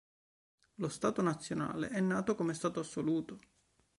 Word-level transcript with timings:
Lo 0.77 0.89
Stato 0.89 1.21
nazionale 1.21 1.89
è 1.89 1.99
nato 2.01 2.33
come 2.33 2.55
Stato 2.55 2.79
assoluto. 2.79 3.37